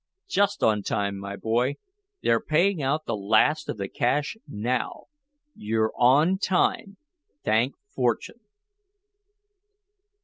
"Just 0.27 0.63
on 0.63 0.81
time, 0.81 1.15
my 1.19 1.35
boy! 1.35 1.75
They're 2.23 2.39
paying 2.41 2.81
out 2.81 3.05
the 3.05 3.15
last 3.15 3.69
of 3.69 3.77
the 3.77 3.87
cash 3.87 4.35
now! 4.47 5.03
You're 5.53 5.93
on 5.95 6.39
time, 6.39 6.97
thank 7.43 7.75
fortune!" 7.93 8.39